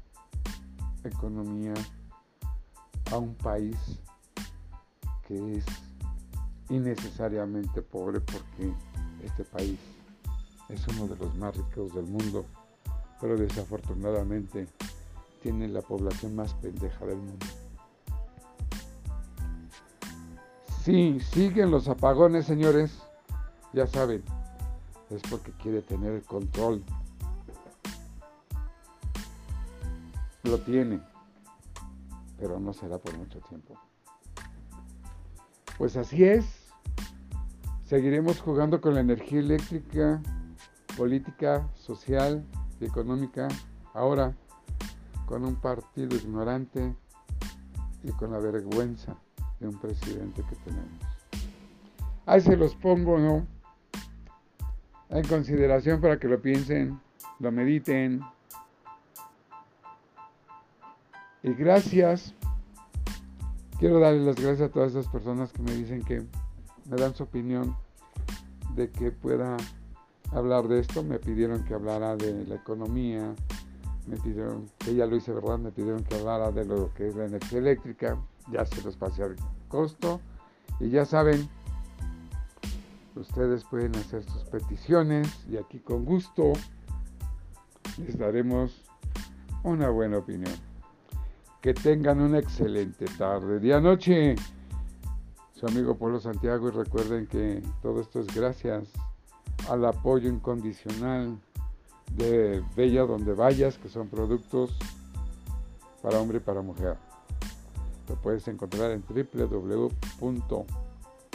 economía 1.04 1.74
a 3.12 3.18
un 3.18 3.36
país 3.36 3.76
que 5.28 5.58
es 5.58 5.66
innecesariamente 6.70 7.82
pobre 7.82 8.20
porque 8.20 8.74
este 9.24 9.44
país 9.44 9.80
es 10.70 10.88
uno 10.88 11.08
de 11.08 11.16
los 11.18 11.36
más 11.36 11.56
ricos 11.56 11.94
del 11.94 12.06
mundo, 12.06 12.46
pero 13.20 13.36
desafortunadamente 13.38 14.68
tiene 15.42 15.68
la 15.68 15.82
población 15.82 16.36
más 16.36 16.54
pendeja 16.56 17.06
del 17.06 17.18
mundo. 17.18 17.46
Sí, 20.84 21.20
siguen 21.20 21.72
los 21.72 21.88
apagones, 21.88 22.46
señores. 22.46 23.00
Ya 23.74 23.86
saben, 23.86 24.24
es 25.10 25.22
porque 25.30 25.52
quiere 25.54 25.82
tener 25.82 26.14
el 26.14 26.24
control. 26.24 26.84
Lo 30.44 30.60
tiene, 30.60 31.02
pero 32.38 32.60
no 32.60 32.74
será 32.74 32.98
por 32.98 33.18
mucho 33.18 33.40
tiempo. 33.42 33.76
Pues 35.78 35.98
así 35.98 36.24
es. 36.24 36.46
Seguiremos 37.86 38.40
jugando 38.40 38.82
con 38.82 38.94
la 38.94 39.00
energía 39.00 39.40
eléctrica, 39.40 40.22
política, 40.96 41.68
social 41.76 42.46
y 42.80 42.86
económica. 42.86 43.48
Ahora 43.94 44.34
con 45.26 45.46
un 45.46 45.56
partido 45.56 46.16
ignorante 46.16 46.96
y 48.04 48.12
con 48.14 48.32
la 48.32 48.40
vergüenza 48.40 49.16
de 49.60 49.68
un 49.68 49.80
presidente 49.80 50.44
que 50.50 50.56
tenemos. 50.58 51.00
Ahí 52.26 52.42
se 52.42 52.58
los 52.58 52.76
pongo, 52.76 53.20
¿no? 53.20 53.59
En 55.10 55.28
consideración 55.28 56.02
para 56.02 56.20
que 56.20 56.28
lo 56.28 56.42
piensen, 56.42 57.00
lo 57.40 57.52
mediten. 57.52 58.22
Y 61.42 61.54
gracias 61.54 62.34
Quiero 63.80 64.02
darle 64.02 64.26
las 64.26 64.36
gracias 64.36 64.70
a 64.70 64.74
todas 64.74 64.92
esas 64.92 65.08
personas 65.08 65.54
que 65.54 65.62
me 65.62 65.74
dicen 65.74 66.04
que 66.04 66.22
me 66.90 66.98
dan 66.98 67.16
su 67.16 67.24
opinión 67.24 67.78
de 68.76 68.90
que 68.90 69.10
pueda 69.10 69.56
hablar 70.34 70.68
de 70.68 70.80
esto. 70.80 71.02
Me 71.02 71.18
pidieron 71.18 71.64
que 71.64 71.76
hablara 71.76 72.18
de 72.18 72.46
la 72.46 72.56
economía, 72.56 73.34
me 74.06 74.18
pidieron, 74.18 74.70
que 74.80 74.94
ya 74.96 75.06
lo 75.06 75.16
hice, 75.16 75.32
¿verdad? 75.32 75.60
Me 75.60 75.72
pidieron 75.72 76.04
que 76.04 76.16
hablara 76.16 76.52
de 76.52 76.66
lo 76.66 76.94
que 76.94 77.08
es 77.08 77.16
la 77.16 77.28
energía 77.28 77.60
eléctrica. 77.60 78.18
Ya 78.52 78.66
se 78.66 78.82
los 78.82 78.98
pasé 78.98 79.24
al 79.24 79.38
costo. 79.70 80.20
Y 80.82 80.90
ya 80.90 81.06
saben, 81.06 81.48
ustedes 83.20 83.64
pueden 83.66 83.96
hacer 83.96 84.24
sus 84.24 84.44
peticiones 84.46 85.28
y 85.50 85.58
aquí 85.58 85.80
con 85.80 86.06
gusto 86.06 86.54
les 87.98 88.18
daremos 88.18 88.84
una 89.64 89.90
buena 89.90 90.18
opinión. 90.18 90.54
Que 91.62 91.74
tengan 91.74 92.22
una 92.22 92.40
excelente 92.40 93.06
tarde, 93.18 93.60
día, 93.60 93.82
noche. 93.82 94.36
Su 95.54 95.68
amigo 95.68 95.98
Polo 95.98 96.20
Santiago 96.22 96.70
y 96.70 96.72
recuerden 96.72 97.28
que 97.28 97.62
todo 97.82 98.00
esto 98.00 98.22
es 98.22 98.34
gracias 98.34 98.86
al 99.70 99.84
apoyo 99.84 100.30
incondicional 100.30 101.38
de 102.16 102.64
Bella 102.78 103.02
Donde 103.02 103.34
Vayas, 103.34 103.78
que 103.78 103.90
son 103.90 104.08
productos 104.08 104.78
para 106.02 106.22
hombre 106.22 106.38
y 106.38 106.42
para 106.42 106.62
mujer. 106.62 106.96
Lo 108.08 108.16
puedes 108.16 108.48
encontrar 108.48 108.92
en 108.92 109.02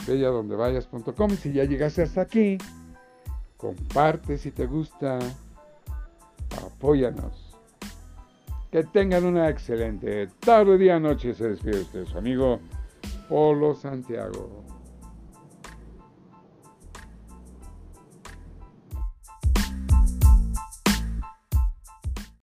www.belladondevayas.com. 0.05 1.29
Si 1.31 1.53
ya 1.53 1.63
llegaste 1.63 2.03
hasta 2.03 2.21
aquí, 2.21 2.57
comparte 3.57 4.37
si 4.37 4.51
te 4.51 4.65
gusta, 4.65 5.19
apóyanos. 6.65 7.55
Que 8.71 8.83
tengan 8.83 9.23
una 9.25 9.49
excelente 9.49 10.27
tarde, 10.39 10.77
día, 10.77 10.99
noche. 10.99 11.33
Se 11.33 11.49
despide 11.49 11.81
usted, 11.81 12.05
su 12.05 12.17
amigo 12.17 12.59
Polo 13.29 13.73
Santiago. 13.73 14.64